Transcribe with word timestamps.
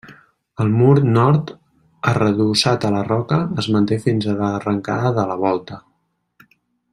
El 0.63 0.69
mur 0.77 0.93
nord, 1.17 1.51
arredossat 2.11 2.87
a 2.89 2.93
la 2.95 3.03
roca, 3.09 3.39
es 3.65 3.69
manté 3.77 4.01
fins 4.07 4.27
a 4.33 4.37
l'arrancada 4.43 5.13
de 5.19 5.27
la 5.33 5.37
volta. 5.47 5.79